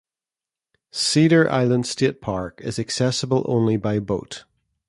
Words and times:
Cedar 0.89 1.47
Island 1.51 1.85
State 1.85 2.21
Park 2.21 2.59
is 2.63 2.79
accessible 2.79 3.45
only 3.47 3.77
by 3.77 3.99
boat. 3.99 4.45